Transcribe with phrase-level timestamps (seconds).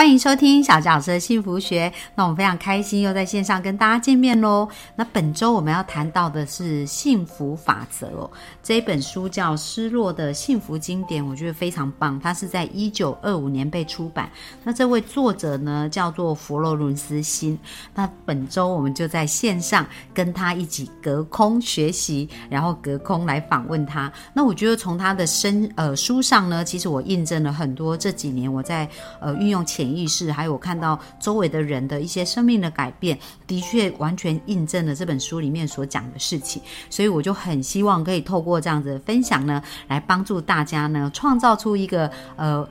[0.00, 1.92] 欢迎收听小教师的幸福学。
[2.14, 4.66] 那我们非常开心又在线上跟大家见面喽。
[4.96, 8.30] 那本周我们要谈到的是幸福法则哦。
[8.62, 12.18] 这一本书叫《失落的幸福经典》，我觉得非常棒。
[12.18, 14.30] 它是在一九二五年被出版。
[14.64, 17.58] 那这位作者呢叫做佛罗伦斯辛。
[17.94, 24.10] 那本周我们就在线上跟他一起隔空学习，然后隔空来访问他。
[24.32, 28.88] 那我觉得从他的身呃书上呢，其实我印证了很多这几年我在
[29.20, 36.62] 呃运用潜意识，还有看到周围的人的一些生命的改变，的确完全印证了这本书里面所讲的事情。
[36.88, 42.66] 所以我就很希望可以透过这样子的分享呢，来帮助大家呢，创造出一个呃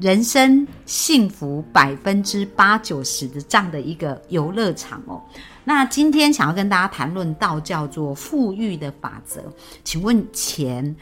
[0.00, 5.22] 人生幸福百分之八九十的这样的一个游乐场哦。
[5.64, 9.42] 那今天想要跟大家谈论到叫做富裕的法则，
[9.82, 10.94] 请问钱？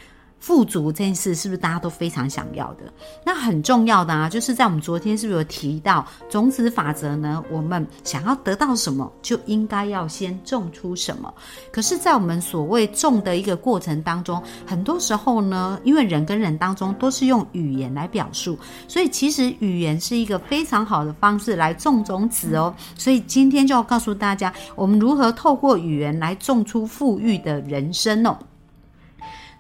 [0.43, 2.83] 富足这件事是不是大家都非常想要的？
[3.25, 7.41] 那很重要的啊，就是在我们昨天是不是有提到种子法则呢？
[7.49, 11.33] 我们想要得到什么，就应该要先种出什么。
[11.71, 22.75] 可是，在我们所谓种的一个过程当中，很多时候呢，因为人跟人当中都是用语言来表述，所以其实语言是一个非常好的方式来种种子哦。
[22.99, 28.37] 所以今天就要告诉大家，我们如何透过语言来种出富裕的人生哦。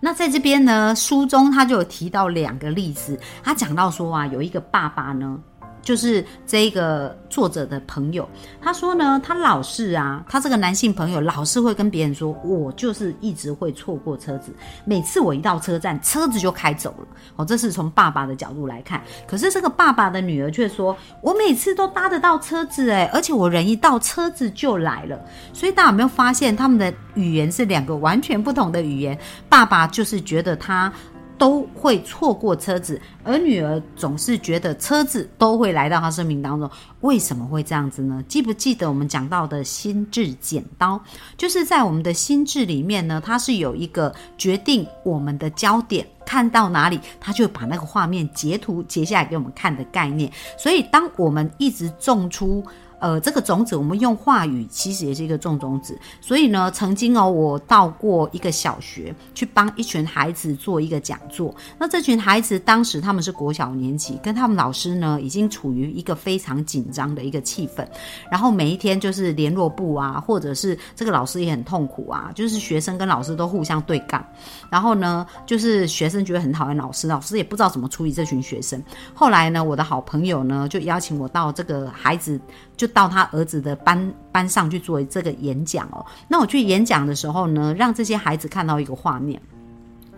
[0.04, 5.38] 那在这边呢，书中他就有提到两个例子，他讲到说啊，有一个爸爸呢。
[5.82, 8.26] 就是这个作者的朋友，
[8.60, 14.52] 他说呢，他老是啊，他这个男性朋友老是会跟别人说，我就是一直会错过车子，
[14.84, 17.06] 每次我一到车站，车子就开走了。
[17.36, 19.02] 哦，这是从爸爸的角度来看。
[19.26, 25.20] 可是这个爸爸的女儿却说，我每次都搭得到车子，诶，而且我人一到车子就来了。
[25.52, 29.18] 所以大家有没有发现，他们的语言是两个完全不同的语言？
[29.48, 30.92] 爸爸就是觉得他。
[31.38, 36.70] 都会错过车子，而女儿总是觉得车子都会来到她生命当中。
[37.00, 38.22] 为什么会这样子呢？
[38.28, 41.00] 记不记得我们讲到的心智剪刀？
[41.36, 50.30] 就是在我们的心智里面呢，它是有一个决定我们的焦点看到哪里，它就把那个画面截图截下来给我们看的概念。
[50.56, 52.64] 所以，当我们一直种出。
[53.02, 61.52] 呃，这个种子我们用话语其实也是一个种种子，所以呢，曾经哦，我到过一个小学去帮一群孩子做一个讲座。
[61.76, 67.84] 那这群孩子当时他们是国小年级，跟他们老师呢已经处于一个非常紧张的一个气氛，
[68.30, 74.24] 然后每一天就是联络部啊，或者是这个老师也很痛苦啊，就是学生跟老师都互相对干，
[74.70, 78.80] 然后呢，就是学生觉得很讨厌老师，老师也不知道怎么处理这群学生。
[79.12, 82.40] 后来呢，我的好朋友呢就邀请我到这个孩子。
[82.74, 86.04] 就到他儿子的班班上去做这个演讲哦。
[86.28, 89.40] 那我去演讲的时候呢，让这些孩子看到一个画面。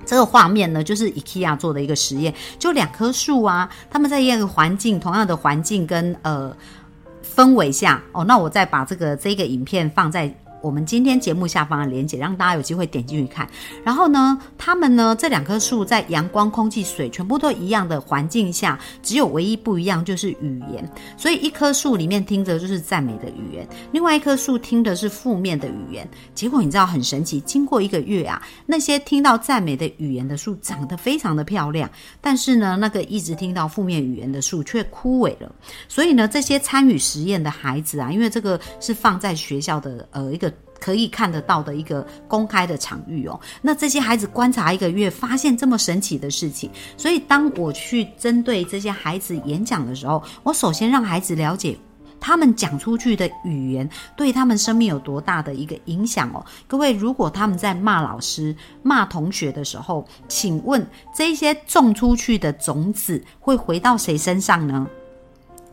[0.04, 6.54] 这个画面呢，就是 IKEA 做的一个实验，就两棵树啊，他们在一个环境，同样的环境跟呃
[7.34, 8.24] 氛围下哦。
[8.24, 10.34] 那我再把这个这个影片放在。
[10.64, 13.46] 我们今天节目下方的链接，让大家有机会点进去看。
[13.84, 20.90] 然后呢，他们呢这两棵树在阳光、空气、水全部都一样的环境下，只有唯一不一样就是语言。
[21.18, 26.08] 所以一棵树里面听着就是赞美的语言，另外一棵树听的是负面的语言。
[26.34, 31.90] 结果你知道很神奇，经过一个月啊，那些听到赞美的语言的树长得非常的漂亮，
[32.22, 35.54] 但是呢，那个一直听到负面语言的树却枯萎了。
[35.88, 40.53] 所以呢，这些参与实验的孩子啊，因为这个是放在学校的呃一个。
[40.84, 51.74] 可以看得到的一个公开的场域哦，那这些孩子观察一个月，发现这么神奇的事情，所以当我去针对这些孩子演讲的时候，我首先让孩子了解
[52.20, 56.44] 他们讲出去的语言对他们生命有多大的一个影响哦。
[56.66, 60.86] 各位，如果他们在骂老师、骂同学的时候，请问
[61.16, 64.86] 这些种出去的种子会回到谁身上呢？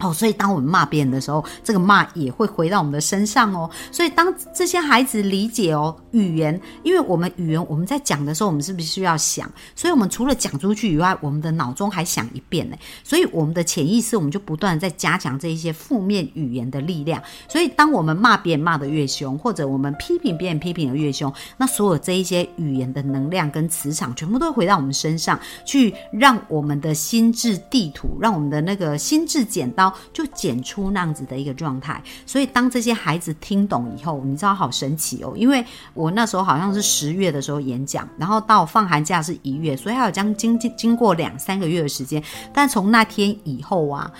[0.02, 3.70] 哦，所以当我们骂别人的时候，这个骂也会回到我们的身上哦。
[3.92, 9.48] 所以当这些孩子理解哦语言，因为我们语言我们在讲的时候，我们是不是需要想？
[9.76, 12.76] 所以我们除了讲出去以外，我们的脑中还想一遍呢。
[13.04, 17.22] 所以我们的潜意识，我们就不断在加强这一些负面语言的力量。
[17.48, 29.91] 所以当我们骂别人骂的越凶，或者我们批评别人批评的越凶，那所有这一些语言的能量跟磁场，全部都会回到我们身上去，让我们的心智地图，让我们的那个心智剪刀。
[30.14, 32.02] 就剪出那样子的一个状态。
[32.26, 42.24] 所以当这些孩子听懂以后，你知道好神奇哦，因为我那时候好像是十月的时候演讲，然后到放寒假是一月，所以还有将经经经过两三个月的时间。
[42.54, 44.12] 但从那天以后啊。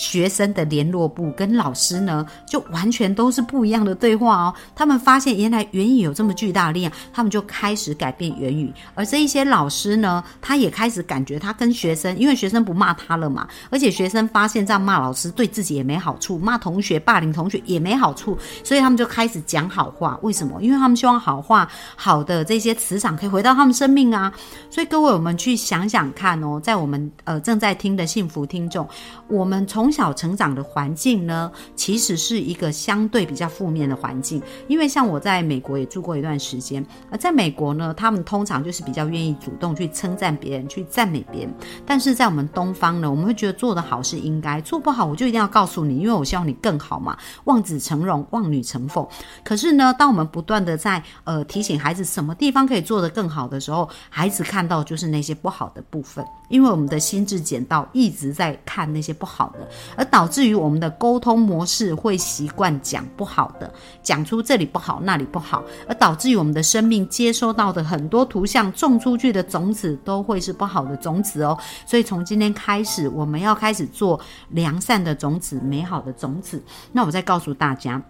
[0.00, 4.54] 学生的联络部跟老师呢，就完全都是不一样的对话哦。
[4.74, 8.72] 他们发现原来元语有这么巨大的力量，他们就开始改变元语。
[8.94, 20.18] 而这一些老师呢，他也开始感觉他跟学生，因为学生不骂他了嘛，而且学生发现这样骂老师对自己也没好处，骂同学霸凌同学也没好处，所以他们就开始讲好话。
[20.22, 20.62] 为什么？
[20.62, 24.32] 因为他们希望好话好的这些磁场可以回到他们生命啊。
[24.70, 28.88] 所以各位，我们去想想看哦，在我们呃正在听的幸福听众，
[29.28, 34.40] 我们从从小成长的环境呢，其实是一个相对比较负面的环境。
[34.68, 41.52] 因为像我在美国也住过一段时间，而在美国呢，他们通常就是比较愿意主动去称赞别人，去赞美别人。
[41.84, 47.18] 但是在我们东方呢，我们会觉得做得好是应该，做不好我就一定要告诉你，因为我希望你更好嘛。
[47.46, 49.04] 望子成龙，望女成凤。
[49.42, 59.68] 可是呢，当我们不断的在呃提醒孩子什么地方可以做得更好的时候，孩子看到就是那些不好的部分，因为我们的心智剪刀一直在看那些不好的。
[59.96, 63.72] 而导致于我们的沟通模式会习惯讲不好的，
[64.02, 71.58] 讲出这里不好那里不好，而导致于我们的生命接收到的很多图像种出去的种子都会是不好的种子哦。
[71.86, 74.18] 所以从今天开始，我们要开始做
[74.50, 76.62] 良善的种子，美好的种子。
[76.92, 78.00] 那我再告诉大家。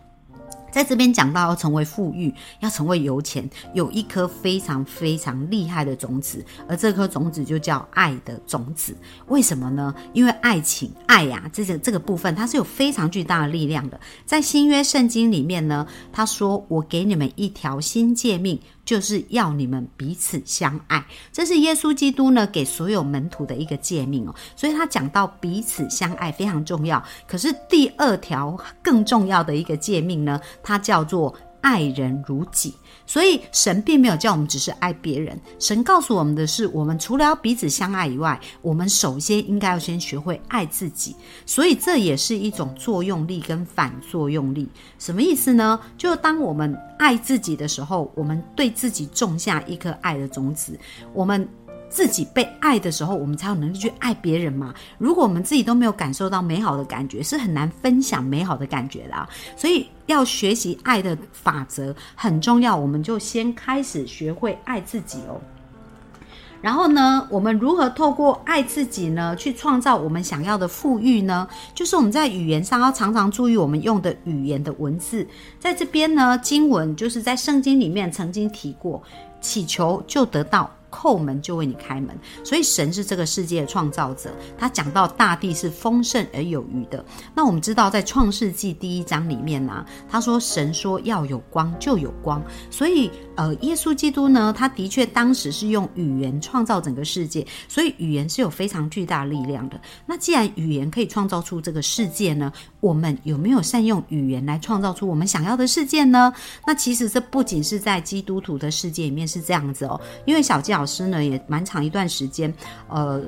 [0.71, 8.97] 在这边讲到要成为富裕，要成为有钱，有一颗非常非常厉害的种子，而这颗种子就叫爱的种子。
[9.29, 9.95] 为什么呢？
[10.13, 14.01] 因为爱情、爱呀，这个这个部分它是有非常巨大的力量的。
[14.25, 24.35] 在新约圣经里面呢，他说：“我给你们一条新诫命。”就是要你们彼此相爱，这是耶稣基督呢给所有门徒的一个诫命哦。
[24.57, 27.01] 所以他讲到彼此相爱非常重要。
[27.25, 31.33] 可是第二条更重要的一个诫命呢，它叫做。
[31.61, 32.75] 爱人如己，
[33.07, 35.39] 所以神并没有叫我们只是爱别人。
[35.59, 41.15] 神告诉我们的是，我们除了要彼此相爱以外，我们首先应该要先学会爱自己。
[41.45, 44.69] 所以这也是一种作用力跟反作用力。
[44.99, 45.79] 什么意思呢？
[45.99, 50.79] 就当我们爱自己的时候，我们对自己种下一颗爱的种子，
[51.13, 51.49] 我们。
[51.91, 54.73] 自己被爱的时候，我们才有能力去爱别人嘛。
[54.97, 59.15] 如果我们自己都没有感受到美好的感觉，是很难分享美好的感觉的。
[59.15, 65.41] 啊所以要学习爱的法则很重要，我们就先开始学会爱自己哦。
[66.63, 71.49] 然后呢，我们如何透过爱自己呢，去创造我们想要的富裕呢？
[71.75, 75.27] 就是我们在语言上要常常注意我们用的语言的文字。
[75.59, 79.03] 在这边呢，经文就是在圣经里面曾经提过，
[79.41, 80.71] 祈求就得到。
[80.91, 84.31] 叩门就为你开门，所以神是这个世界的创造者。
[84.59, 87.05] 他讲到大地是丰盛而有余的。
[87.35, 92.43] 那我们知道，在创世纪第一章里面呢，他说神说要有光就有光。
[92.71, 97.47] 所以，呃，耶稣基督呢，他的确当时是用语言创造整个世界。
[97.69, 99.81] 所以，语言是有非常巨大力量的。
[100.07, 106.33] 那既然语言可以创造出这个世界呢，我们有没有善用语言来创造出我们想要的世界呢？
[106.67, 110.80] 那其实这不仅是在基督徒的世界里面是这样子哦，因为小教。
[110.81, 112.53] 老师呢也蛮长一段时间，
[112.89, 113.23] 呃。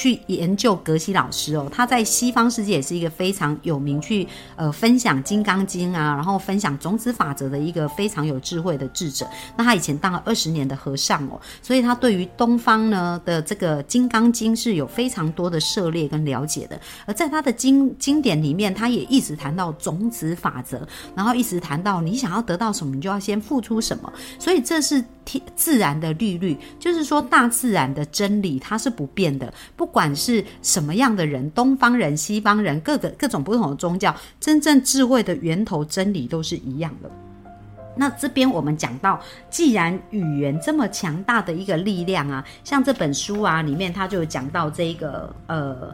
[0.00, 4.26] 去研究格西老师哦，他在西方世界也是一个非常有名，去
[4.56, 9.28] 呃分享《金刚经》啊，然后分享种子法则的一个非常有智慧的智者。
[9.58, 16.80] 那他以前当了二十年的和尚哦，所以他对于东方呢的这个《金刚经》是有非常多的涉猎跟了解的。
[17.04, 24.10] 而在他的经经典里面，他也一直谈到种子法则，然后一直谈到你想要得到什么，你就要先付出什么。
[24.38, 29.52] 所以这是天自然的律律，就是说大自然的真理它是不变的。
[29.76, 37.10] 不不管是什么样的人，东方人、西方人，各个各种不同的宗教，真正智慧的源头真理都是一样的。
[37.96, 39.20] 那这边我们讲到，
[39.50, 45.92] 既然语言这么强大的一个力量啊，像这本书啊里面，他就讲到这一个呃，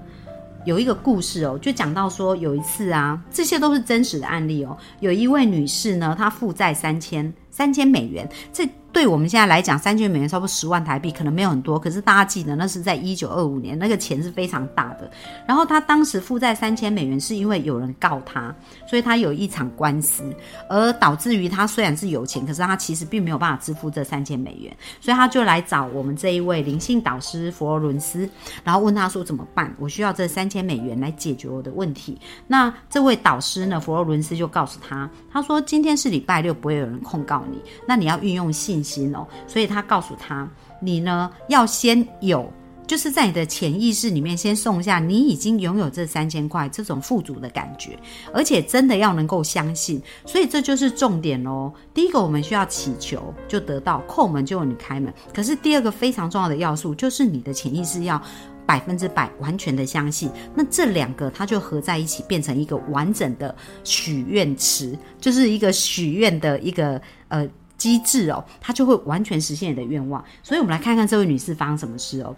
[0.66, 8.68] 有一个故事哦，就讲到说有一次啊，这些都是真实的案例哦，有一位女士呢，她负债三千三千美元，这。
[8.96, 11.78] 对我们现在来讲，三千美元差不多十万台币，可能没有很多。
[11.78, 15.10] 可是大家记得，那是在一九二五年，那个钱是非常大的。
[15.46, 18.54] 然后他当时负债三千美元，是因为有人告他，
[18.88, 20.34] 所以他有一场官司，
[20.70, 28.26] 而导致于他虽然是有钱，可是他其实并没有办法支付这三千美元，所以他就来找我们这一位灵性导师佛罗伦斯，
[28.64, 29.70] 然后问他说怎么办？
[29.78, 32.18] 我需要这三千美元来解决我的问题。
[32.46, 38.85] 那这位导师呢，佛罗伦斯就告诉他，他说今天是礼拜六，不会有人控告你，那你要运用信。
[38.86, 40.48] 心哦，所以他告诉他，
[40.80, 42.52] 你呢要先有
[42.86, 47.98] 就是在你的潜意识里面先送下，你已经拥有这三千块这种富足的感觉，
[48.32, 51.72] 而且真的要能够相信，所以这就是重点哦。
[51.92, 55.12] 第一个，我们需要祈求就得到，叩门就有你开门。
[55.34, 58.22] 可是第二个非常重要的要素就是你的潜意识要
[58.64, 63.52] 百分之百完全的相信，那这两个它就合在一起变成一个完整的
[63.82, 70.24] 许愿池，就是一个许愿的一个呃机制哦，它就会完全实现你的愿望。
[70.42, 72.34] 所以我们来看看这位女士发生什么事哦。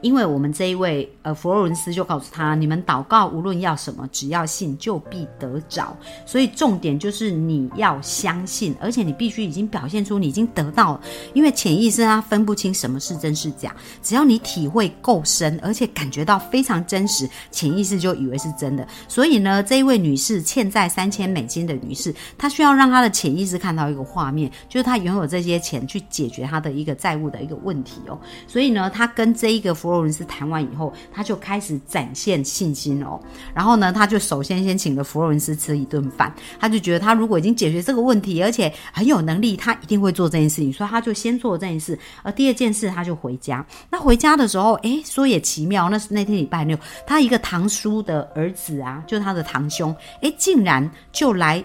[0.00, 5.96] 因为我们这一位呃佛罗伦斯就告诉他，你们祷告无论要什么，只要信就必得着。
[6.26, 11.00] 所以重点就是你要相信，而且你必须已经表现出你已经得到。
[11.34, 18.86] 因为潜意识它分不清什么是真是假，只要你体会够深，而且感觉到非常真实，潜意识就以为是真的。
[19.08, 28.18] 所以呢，这一位女士欠债三千美金的女士，她需要让她的潜意识看到一个画面，就是她拥有这些钱去解决她的一个债务的一个问题哦。
[28.46, 33.18] 所以呢，她跟这一个佛罗伦斯谈完以后，他就开始展现信心哦。
[33.54, 36.30] 然后呢，他就首先先请了佛罗伦斯吃一顿饭。
[36.60, 40.72] 他就觉得他如果已经解决这个问题，而且很有能力，他一定会做这件事情。
[40.72, 41.98] 所以他就先做这件事。
[42.22, 43.64] 而第二件事，他就回家。
[43.90, 46.76] 那回家的时候，哎，说也奇妙，那是那天礼拜六，
[47.06, 51.64] 他一个堂叔的儿子啊，就是他的堂兄，哎，竟然就来。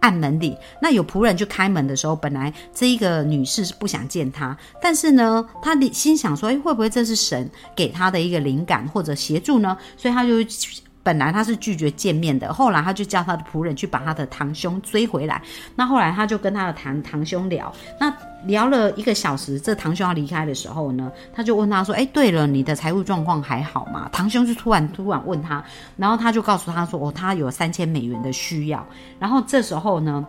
[0.00, 9.76] 按门里，那有仆人去开门的时候，本来这一个女士是不想见他，但是呢，她心想说，哎，会不会这是神给她的一个灵感或者协助呢？
[9.96, 10.38] 所以她就
[11.02, 15.42] 本来他是拒绝见面的，后来他就叫他的仆人去把他的堂兄追回来。
[15.74, 18.12] 那后来他就跟他的堂堂兄聊，那。
[18.44, 25.62] 聊了一个小时，这堂兄要离开的时候呢，他就问他说：“哎，对了，你的财务状况还好吗？”堂兄就突然突然问他，
[25.96, 28.86] 然后他就告诉他说：“哦，他有三千美元的需要。”
[29.18, 30.24] 然后这时候呢，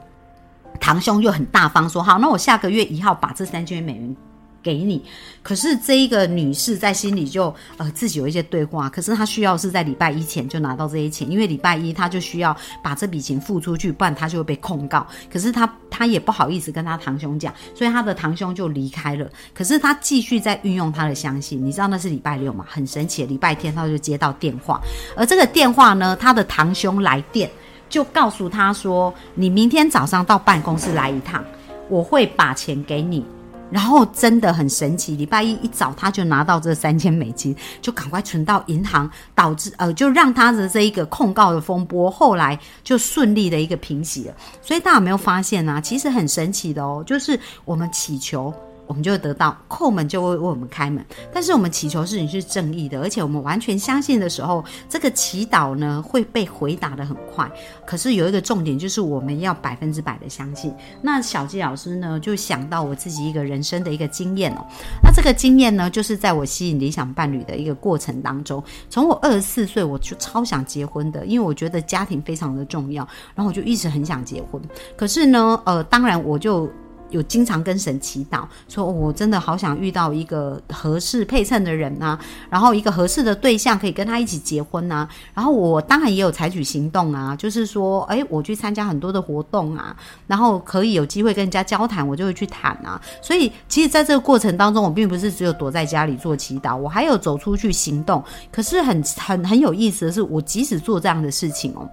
[0.80, 4.16] 堂兄又很大方说：“好，那我下个月一号把这三千美元。”
[4.62, 5.02] 给你，
[5.42, 15.06] 可是这一个女士在心里就呃自己有一些对话，可是她需要是在礼拜一前就拿到这些钱，因为礼拜一她就需要把这笔钱付出去，不然她就会被控告。
[15.32, 19.30] 可是她她也不好意思跟她堂兄讲，所以她的堂兄就离开了。
[19.54, 22.66] 可是她继续在运用她的相信，你知道那是礼拜六嘛？
[22.68, 24.82] 很神奇，礼拜天她就接到电话，
[25.16, 27.50] 而这个电话呢，她的堂兄来电
[27.90, 31.44] 就告诉她说：“你明天早上到办公室来一趟，
[31.90, 33.26] 我会把钱给你。”
[33.72, 44.34] 然后真的很神奇，礼拜一一早他就拿到这三千美金，就赶快存到银行，导致呃，就让他的这一个控告的风波后来就顺利的一个平息了。
[44.62, 45.82] 所以大家有没有发现呢？
[45.82, 48.54] 其实很神奇的哦，就是我们祈求。
[48.90, 57.48] 我们就会得到叩门就会为我们开门，但是我们祈求事情是正义的，而且我们完全相信的时候，这个祈祷呢会被回答的很快。
[57.86, 60.74] 可是有一个重点就是我们要百分之百的相信。
[61.04, 64.66] 那小纪老师呢就想到我自己一个人生的一个经验哦，
[65.04, 74.60] 那这个经验呢就是在我吸引理想伴侣的一个过程当中，从我二十四岁我就超想结婚的，因为我觉得家庭非常的重要，然后我就一直很想结婚。
[74.98, 76.68] 可是呢，呃，当然我就。
[77.10, 82.18] 有经常跟神祈祷，说我真的好想遇到一个合适配称的人呐，
[82.50, 85.08] 然后一个合适的对象可以跟他一起结婚呐。
[85.34, 89.96] 然后我当然也有采取行动啊，就是说，哎，我去参加很多的活动啊，
[90.28, 93.00] 然后可以有机会跟人家交谈，我就会去谈啊。
[93.22, 98.24] 所以其实在这个过程当中，我并不是只有躲在家里做祈祷，我还有走出去行动。
[98.52, 101.90] 可是很很很有意思的是，我即使做这样的事情哦。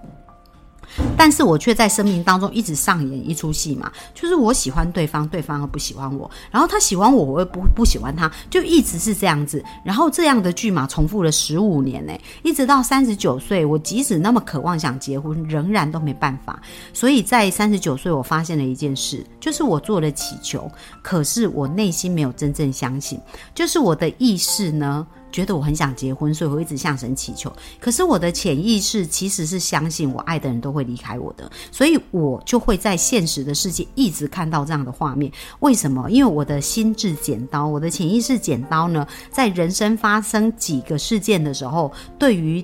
[1.17, 9.63] 但是我却在生命当中一直上演一出戏嘛，就是我喜欢对方，对方又不喜欢我，然后他喜欢我，我又不不喜欢他，就一直是这样子。
[9.83, 12.13] 然后这样的剧码重复了十五年呢，
[12.43, 16.61] 一直到三十九岁，我即使那么渴望想结婚，仍然都没办法。
[16.93, 20.69] 所以在三十九岁，我发现了一件事，就是我做了祈求，
[21.01, 23.19] 可是我内心没有真正相信，
[23.53, 25.05] 就是我的意识呢。
[25.31, 27.51] 觉得我很想结婚，所以我一直向神祈求。
[27.79, 35.31] 可是我的潜意识其实是相信我爱的人都会离开我的，所以我就会在现实的世界一直看到这样的画面。
[35.59, 36.09] 为什么？
[36.09, 42.63] 因为我的心智剪刀，我的潜意识剪刀呢，在人生发生几个事件的时候，对于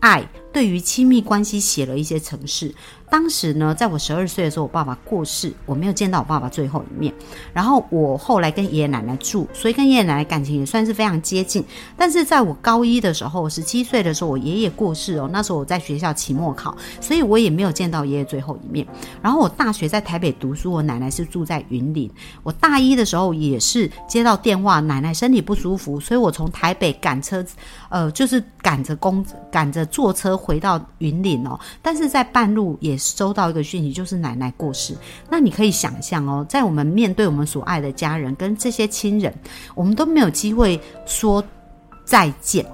[0.00, 2.74] 爱，对于亲密关系写了一些程式。
[3.10, 7.10] 当时呢，在我十二岁的时候，我爸爸过世，我没有见到我爸爸最后一面。
[7.54, 11.64] 然后我后来跟爷爷奶奶住，所以跟爷爷奶奶感情也算是非常接近。
[11.96, 18.86] 但是在我高一的时候，十七岁的时候，我爷爷过世哦，那时候我在学校期末考，所以我也没有见到爷爷最后一面。
[19.22, 22.10] 然后我大学在台北读书，我奶奶是住在云林。
[22.42, 27.42] 我大一的时候也是接到电话，奶奶身体不舒服，所以我从台北赶车，
[27.88, 31.58] 呃，就是赶着公赶着坐车回到云岭哦。
[31.82, 32.96] 但是在半路也。
[33.18, 34.94] 收到一个讯息，就是奶奶过世。
[35.28, 39.34] 那你可以想象哦，在我们面对我们所爱的家人跟这些亲人，
[39.74, 41.42] 我们都没有机会说
[42.04, 42.64] 再见。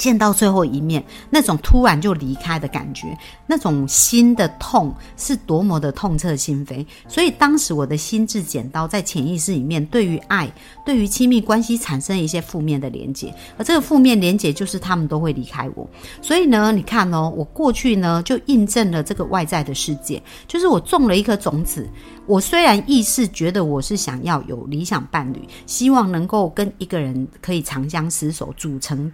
[0.00, 3.14] 见到最后一面，那种突然就离开的感觉，
[3.46, 6.86] 那种心的痛是多么的痛彻心扉。
[7.06, 10.50] 所以当时我的心智剪刀在潜意识里面，对于爱、
[10.86, 15.86] 对于亲密关系产生一些负面的连接，而这个负面连接就是他们都会离开我。
[16.22, 21.86] 所以呢，你看哦，我过去呢就印证了这个外在的世界，就是我种了一颗种子。
[22.24, 29.12] 我虽然意识觉得我是想要有理想伴侣，希望能够跟一个人可以长相厮守，组成。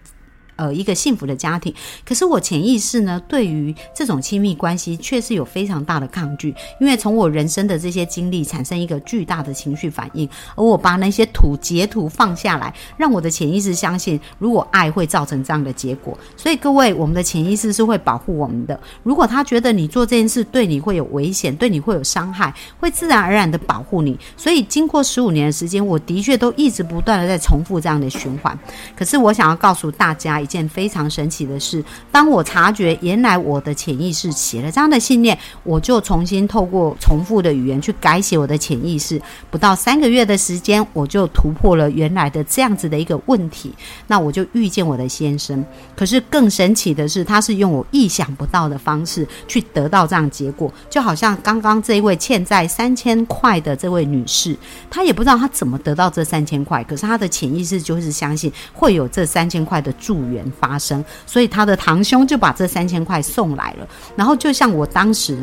[0.57, 1.73] 呃，一个幸福的家庭，
[2.03, 18.81] 可是我潜意识呢，对于这种亲密关系却是有非常大的抗拒，因为从我人生的这些经历产生一个巨大的情绪反应，而我把那些图截图放下来，让我的潜意识相信，如果爱会造成这样的结果，所以各位，我们的潜意识是会保护我们的。
[19.03, 24.19] 如果他觉得你做这件事对你会有危险，对你会有伤害，会自然而然的保护你。
[24.39, 28.59] 所以经过十五年的时间，我的确都一直不断的在重复这样的循环。
[28.97, 30.46] 可是我想要告诉大家。
[30.47, 39.21] 一件非常神奇的事，当我察觉原来我的潜意识写了这样的信念，我就重新透过重复的语言去改写我的潜意识。
[39.51, 43.73] 不到三个月的时间，我就突破了原来的这样子的一个问题。
[44.07, 45.65] 那我就遇见我的先生。
[45.97, 54.57] 可是更神奇的是，他是用我意想不到的方式去得到这样结果，就好像刚刚这一位欠债三千块的这位女士，
[54.89, 60.36] 她也不知道她怎么得到这三千块，可是她的潜意识就是相信会有这三千块的助缘。
[60.61, 63.87] 发生，所以他的堂兄就把这三千块送来了。
[64.17, 65.39] 然后就像我当时，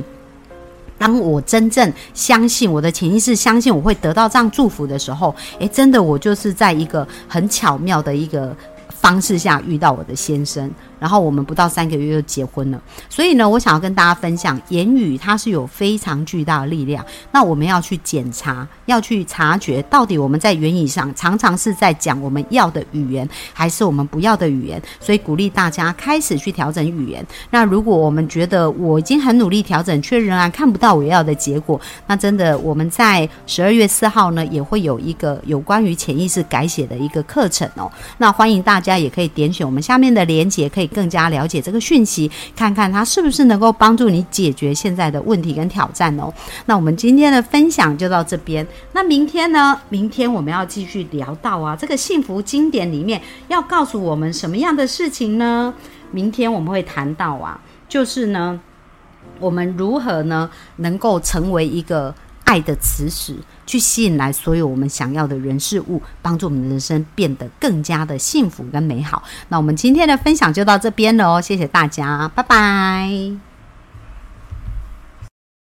[0.98, 8.56] 当我真正相信我的潜意识，相信我会得到这样祝福的时候，诶，真的我就是在一个很巧妙的一个
[9.04, 10.72] 方式下遇到我的先生。
[11.04, 17.06] 然后我们不到三个月就结婚了，所以呢，我想要跟大家分享，言语它是有非常巨大的力量。
[17.34, 24.82] 那我们要去检查，要去察觉，到底我们在言语上常常是在讲我们要的语言，还是我们不要的语言。
[25.02, 27.26] 所以鼓励大家开始去调整语言。
[27.50, 37.92] 那如果我们觉得我已经很努力调整，却仍然看不到我要的结果，那真的我们在十二月四号呢，也会有一个有关于潜意识改写的一个课程哦。
[38.20, 40.90] 那欢迎大家那也可以点选我们下面的链接，可以。
[40.94, 46.32] 更加了解这个讯息，看看它是不是能够帮助你解决现在的问题跟挑战哦。
[46.68, 48.64] 那我们今天的分享就到这边。
[48.92, 49.82] 那明天呢？
[49.90, 55.74] 明天我们要继续聊到啊，这个幸福经典里面要告诉我们什么样的事情呢？
[56.12, 58.60] 明天我们会谈到啊，就是呢，
[59.40, 63.36] 我们如何呢能够成为一个爱的磁石。
[63.66, 69.24] 去吸引来所有我们想要的人事物，帮助我们的人生变得更加的幸福跟美好。
[69.48, 73.53] 那我们今天的分享就到这边了哦，谢谢大家，拜拜。